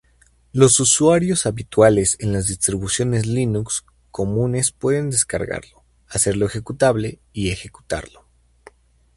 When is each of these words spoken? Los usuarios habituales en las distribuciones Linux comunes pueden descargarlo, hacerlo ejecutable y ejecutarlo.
Los 0.51 0.79
usuarios 0.79 1.45
habituales 1.45 2.17
en 2.19 2.33
las 2.33 2.47
distribuciones 2.47 3.27
Linux 3.27 3.85
comunes 4.09 4.71
pueden 4.71 5.11
descargarlo, 5.11 5.83
hacerlo 6.07 6.47
ejecutable 6.47 7.19
y 7.33 7.51
ejecutarlo. 7.51 8.25